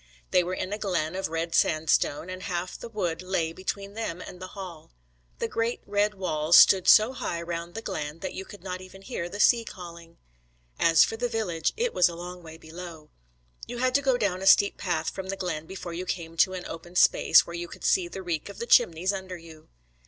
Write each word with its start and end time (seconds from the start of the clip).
They 0.31 0.43
were 0.43 0.55
in 0.55 0.73
a 0.73 0.79
glen 0.79 1.15
of 1.15 1.27
red 1.27 1.53
sandstone, 1.53 2.27
and 2.27 2.41
half 2.41 2.75
the 2.75 2.89
wood 2.89 3.21
lay 3.21 3.53
between 3.53 3.93
them 3.93 4.19
and 4.19 4.39
the 4.41 4.47
Hall. 4.57 4.89
The 5.37 5.47
great 5.47 5.83
red 5.85 6.15
walls 6.15 6.57
stood 6.57 6.87
so 6.87 7.13
high 7.13 7.39
round 7.43 7.75
the 7.75 7.83
glen 7.83 8.17
that 8.21 8.33
you 8.33 8.43
could 8.43 8.63
not 8.63 8.81
even 8.81 9.03
hear 9.03 9.29
the 9.29 9.39
sea 9.39 9.63
calling. 9.63 10.17
As 10.79 11.03
for 11.03 11.17
the 11.17 11.29
village, 11.29 11.71
it 11.77 11.93
was 11.93 12.09
a 12.09 12.15
long 12.15 12.41
way 12.41 12.57
below. 12.57 13.11
You 13.67 13.77
had 13.77 13.93
to 13.93 14.01
go 14.01 14.17
down 14.17 14.41
a 14.41 14.47
steep 14.47 14.75
path 14.75 15.11
from 15.11 15.29
the 15.29 15.37
glen 15.37 15.67
before 15.67 15.93
you 15.93 16.07
came 16.07 16.35
to 16.37 16.53
an 16.53 16.65
open 16.65 16.95
space, 16.95 17.45
where 17.45 17.53
you 17.55 17.67
could 17.67 17.83
see 17.85 18.07
the 18.07 18.23
reek 18.23 18.49
of 18.49 18.57
the 18.57 18.65
chimneys 18.65 19.13
under 19.13 19.37
you. 19.37 19.69